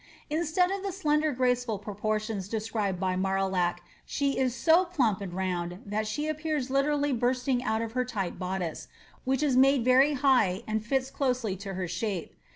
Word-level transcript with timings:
Instead 0.31 0.71
of 0.71 0.81
the 0.81 0.91
slender 0.91 1.31
graceful 1.31 1.77
proportions 1.77 2.49
described 2.49 2.99
by 2.99 3.15
Marillac, 3.15 3.83
she 4.03 4.35
is 4.35 4.55
so 4.55 4.83
plump 4.83 5.21
and 5.21 5.31
round 5.35 5.79
that 5.85 6.07
she 6.07 6.27
appears 6.27 6.71
literally 6.71 7.13
bursting 7.13 7.63
out 7.63 7.83
of 7.83 7.91
her 7.91 8.03
tight 8.03 8.39
boddice, 8.39 8.87
which 9.25 9.43
is 9.43 9.55
made 9.55 9.85
very 9.85 10.13
high 10.13 10.63
and 10.65 10.83
fits 10.83 11.11
closely 11.11 11.55
to 11.55 11.75
her 11.75 11.87
shape. 11.87 12.33